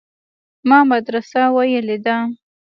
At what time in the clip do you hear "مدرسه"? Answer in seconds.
0.91-1.41